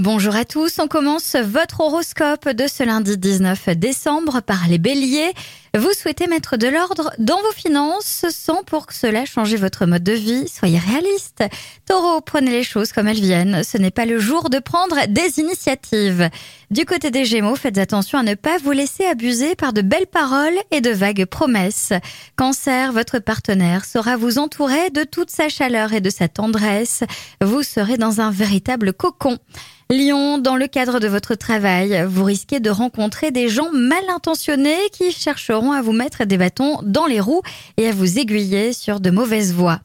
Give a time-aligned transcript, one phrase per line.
[0.00, 5.30] Bonjour à tous, on commence votre horoscope de ce lundi 19 décembre par les béliers.
[5.76, 10.12] Vous souhaitez mettre de l'ordre dans vos finances sans pour cela changer votre mode de
[10.12, 10.48] vie.
[10.48, 11.44] Soyez réaliste.
[11.86, 13.62] Taureau, prenez les choses comme elles viennent.
[13.62, 16.30] Ce n'est pas le jour de prendre des initiatives.
[16.70, 20.06] Du côté des Gémeaux, faites attention à ne pas vous laisser abuser par de belles
[20.06, 21.92] paroles et de vagues promesses.
[22.36, 27.02] Cancer, votre partenaire saura vous entourer de toute sa chaleur et de sa tendresse.
[27.42, 29.38] Vous serez dans un véritable cocon.
[29.90, 34.78] Lyon, dans le cadre de votre travail, vous risquez de rencontrer des gens mal intentionnés
[34.92, 37.42] qui chercheront à vous mettre des bâtons dans les roues
[37.78, 39.80] et à vous aiguiller sur de mauvaises voies.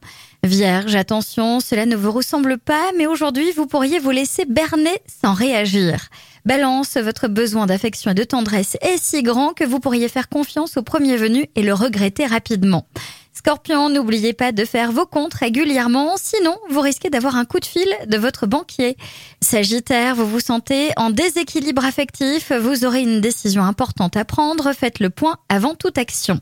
[0.45, 5.33] Vierge, attention, cela ne vous ressemble pas, mais aujourd'hui vous pourriez vous laisser berner sans
[5.33, 6.09] réagir.
[6.45, 10.77] Balance, votre besoin d'affection et de tendresse est si grand que vous pourriez faire confiance
[10.77, 12.85] au premier venu et le regretter rapidement.
[13.33, 17.65] Scorpion, n'oubliez pas de faire vos comptes régulièrement, sinon vous risquez d'avoir un coup de
[17.65, 18.97] fil de votre banquier.
[19.41, 24.99] Sagittaire, vous vous sentez en déséquilibre affectif, vous aurez une décision importante à prendre, faites
[24.99, 26.39] le point avant toute action.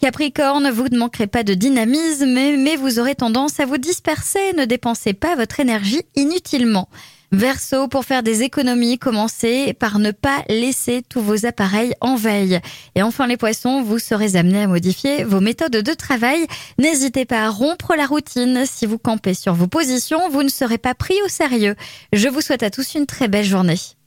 [0.00, 4.64] Capricorne, vous ne manquerez pas de dynamisme, mais vous aurez tendance à vous disperser, ne
[4.64, 6.88] dépensez pas votre énergie inutilement.
[7.32, 12.60] Verseau, pour faire des économies, commencez par ne pas laisser tous vos appareils en veille.
[12.94, 16.46] Et enfin les poissons, vous serez amenés à modifier vos méthodes de travail.
[16.78, 18.64] N'hésitez pas à rompre la routine.
[18.66, 21.74] Si vous campez sur vos positions, vous ne serez pas pris au sérieux.
[22.12, 23.80] Je vous souhaite à tous une très belle journée.